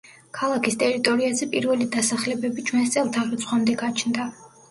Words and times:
ქალაქის 0.35 0.77
ტერიტორიაზე 0.83 1.47
პირველი 1.51 1.87
დასახლებები 1.97 2.65
ჩვენს 2.71 2.95
წელთაღრიცხვამდე 2.97 3.77
გაჩნდა. 3.83 4.29